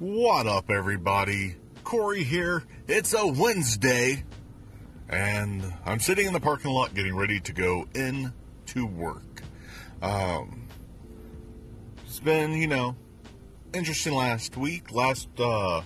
[0.00, 1.54] What up, everybody?
[1.84, 2.64] Corey here.
[2.88, 4.24] It's a Wednesday,
[5.08, 8.32] and I'm sitting in the parking lot getting ready to go in
[8.66, 9.42] to work.
[10.02, 10.66] Um,
[12.04, 12.96] it's been, you know,
[13.72, 14.90] interesting last week.
[14.90, 15.82] Last uh,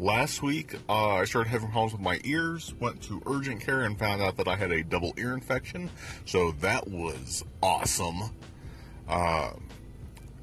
[0.00, 2.74] last week, uh, I started having problems with my ears.
[2.80, 5.88] Went to urgent care and found out that I had a double ear infection.
[6.24, 8.22] So that was awesome.
[9.08, 9.52] Uh,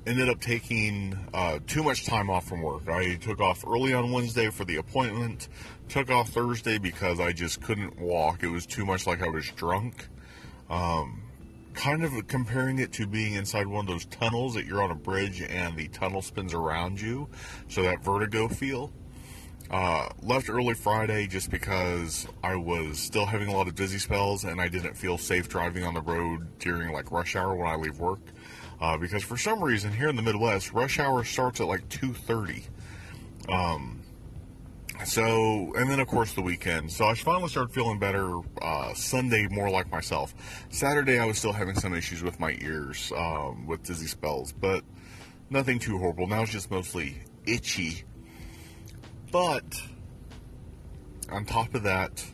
[0.09, 2.89] ended up taking uh, too much time off from work.
[2.89, 5.47] I took off early on Wednesday for the appointment,
[5.87, 8.41] took off Thursday because I just couldn't walk.
[8.41, 10.07] It was too much like I was drunk.
[10.67, 11.21] Um,
[11.73, 14.95] kind of comparing it to being inside one of those tunnels that you're on a
[14.95, 17.29] bridge and the tunnel spins around you,
[17.67, 18.91] so that vertigo feel.
[19.69, 24.43] Uh, left early Friday just because I was still having a lot of dizzy spells
[24.43, 27.75] and I didn't feel safe driving on the road during like rush hour when I
[27.75, 28.21] leave work.
[28.81, 32.63] Uh, because for some reason here in the Midwest, rush hour starts at like 2:30.
[33.49, 34.01] Um,
[35.05, 36.91] so, and then of course the weekend.
[36.91, 40.33] So I finally started feeling better uh, Sunday, more like myself.
[40.69, 44.83] Saturday I was still having some issues with my ears um, with dizzy spells, but
[45.49, 46.27] nothing too horrible.
[46.27, 48.03] Now it's just mostly itchy.
[49.31, 49.81] But
[51.31, 52.25] on top of that,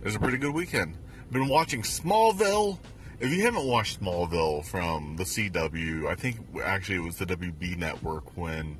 [0.00, 0.96] it was a pretty good weekend.
[1.30, 2.78] Been watching Smallville
[3.20, 7.76] if you haven't watched Smallville from the CW, I think actually it was the WB
[7.76, 8.76] network when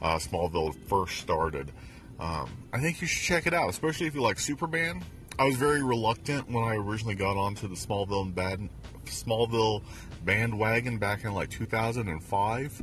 [0.00, 1.72] uh, Smallville first started.
[2.20, 5.02] Um, I think you should check it out, especially if you like Superman.
[5.38, 8.68] I was very reluctant when I originally got onto the Smallville bad,
[9.06, 9.82] Smallville
[10.24, 12.82] bandwagon back in like 2005.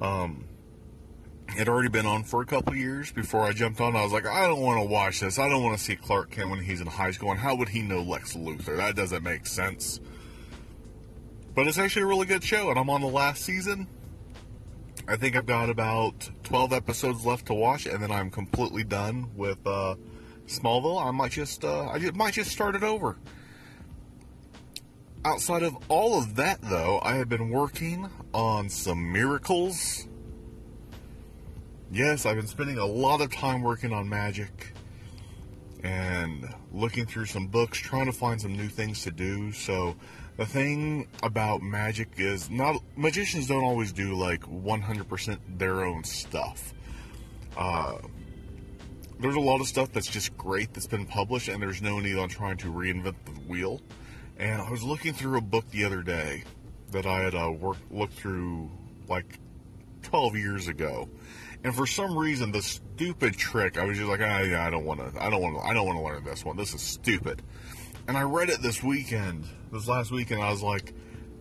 [0.00, 0.44] Um,
[1.58, 3.96] it already been on for a couple years before I jumped on.
[3.96, 5.40] I was like, I don't want to watch this.
[5.40, 7.32] I don't want to see Clark Kent when he's in high school.
[7.32, 8.76] And how would he know Lex Luthor?
[8.76, 9.98] That doesn't make sense.
[11.56, 13.88] But it's actually a really good show, and I'm on the last season.
[15.08, 19.30] I think I've got about 12 episodes left to watch, and then I'm completely done
[19.34, 19.96] with uh,
[20.46, 21.04] Smallville.
[21.04, 23.16] I might just, uh, I might just start it over.
[25.24, 30.07] Outside of all of that, though, I have been working on some miracles
[31.90, 34.74] yes, I've been spending a lot of time working on magic
[35.82, 39.52] and looking through some books, trying to find some new things to do.
[39.52, 39.96] So,
[40.36, 46.74] the thing about magic is not magicians don't always do like 100% their own stuff.
[47.56, 47.98] Uh,
[49.20, 52.16] there's a lot of stuff that's just great that's been published, and there's no need
[52.16, 53.80] on trying to reinvent the wheel.
[54.38, 56.44] And I was looking through a book the other day
[56.92, 58.70] that I had uh, worked looked through
[59.08, 59.40] like
[60.08, 61.08] 12 years ago
[61.64, 65.00] and for some reason, the stupid trick, I was just like, I, I don't want
[65.00, 66.56] to, I don't want to, I don't want to learn this one.
[66.56, 67.42] This is stupid.
[68.06, 70.42] And I read it this weekend, this last weekend.
[70.42, 70.94] I was like,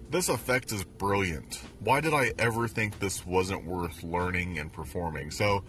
[0.10, 1.62] this effect is brilliant.
[1.80, 5.32] Why did I ever think this wasn't worth learning and performing?
[5.32, 5.64] So,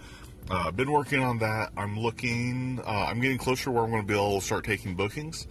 [0.51, 1.73] I've uh, been working on that.
[1.77, 4.95] I'm looking, uh, I'm getting closer where I'm going to be able to start taking
[4.95, 5.47] bookings.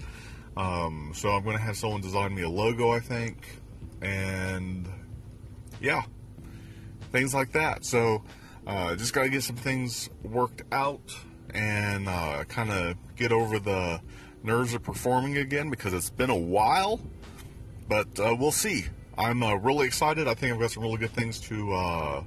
[0.56, 3.62] Um, so I'm going to have someone design me a logo, I think,
[4.02, 4.90] and
[5.80, 6.02] yeah,
[7.18, 7.84] things like that.
[7.84, 8.22] So
[8.68, 11.18] uh, just got to get some things worked out
[11.54, 14.00] and uh, kind of get over the
[14.44, 17.00] nerves of performing again because it's been a while.
[17.90, 18.86] But uh, we'll see.
[19.18, 20.28] I'm uh, really excited.
[20.28, 22.24] I think I've got some really good things to uh,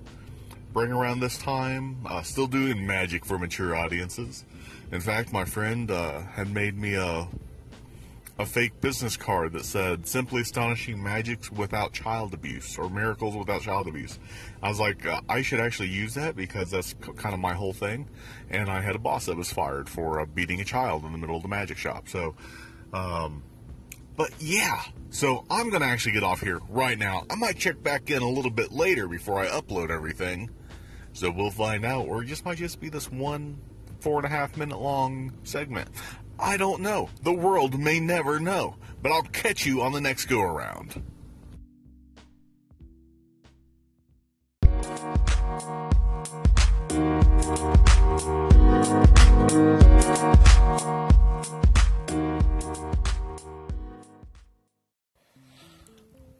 [0.73, 2.05] bring around this time.
[2.05, 4.45] Uh, still doing magic for mature audiences.
[4.91, 7.29] In fact, my friend had made me a
[8.41, 13.61] a fake business card that said simply astonishing magics without child abuse or miracles without
[13.61, 14.19] child abuse.
[14.63, 17.75] I was like uh, i should actually use that because that's kind of my whole
[17.75, 18.09] thing.
[18.49, 21.19] And i had a boss that was fired for uh, beating a child in the
[21.19, 22.09] middle of the magic shop.
[22.09, 22.35] So
[22.95, 23.43] um,
[24.17, 24.85] but yeah.
[25.11, 27.25] So i'm gonna actually get off here right now.
[27.29, 30.49] I might check back in a little bit later before i upload everything.
[31.13, 33.59] So we'll find out or it just might just be this one
[34.01, 35.91] four and a half minute long segment
[36.41, 37.11] I don't know.
[37.23, 38.77] The world may never know.
[39.03, 41.03] But I'll catch you on the next go around.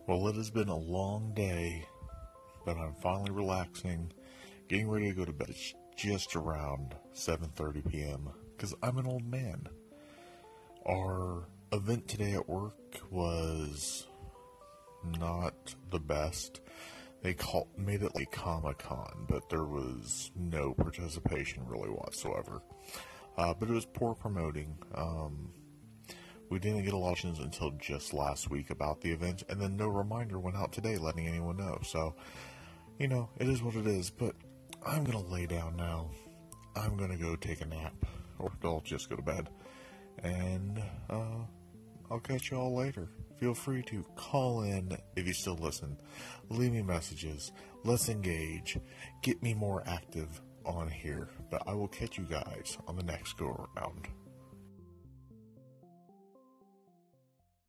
[0.07, 1.87] Well, it has been a long day,
[2.67, 4.13] but I'm finally relaxing,
[4.69, 5.51] getting ready to go to bed.
[5.51, 8.29] It's just around 7:30 p.m.
[8.57, 9.69] because I'm an old man.
[10.87, 12.75] Our event today at work
[13.11, 14.07] was
[15.19, 16.61] not the best.
[17.23, 22.63] They called, made it like Comic Con, but there was no participation really whatsoever.
[23.37, 24.77] Uh, but it was poor promoting.
[24.95, 25.53] Um,
[26.49, 29.77] we didn't get a lot of until just last week about the event, and then
[29.77, 31.79] no reminder went out today letting anyone know.
[31.85, 32.15] So,
[32.99, 34.11] you know, it is what it is.
[34.11, 34.35] But
[34.85, 36.11] I'm gonna lay down now.
[36.75, 37.95] I'm gonna go take a nap,
[38.39, 39.49] or I'll just go to bed,
[40.23, 41.45] and uh,
[42.11, 43.09] I'll catch you all later.
[43.39, 45.97] Feel free to call in if you still listen.
[46.51, 47.53] Leave me messages.
[47.85, 48.77] Let's engage.
[49.23, 51.29] Get me more active on here.
[51.51, 54.09] But I will catch you guys on the next go around.